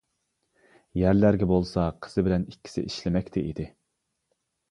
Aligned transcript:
يەرلەرگە 0.99 1.49
بولسا 1.51 1.83
قىزى 2.05 2.25
بىلەن 2.29 2.47
ئىككىسى 2.53 2.85
ئىشلىمەكتە 2.87 3.45
ئىدى. 3.51 3.67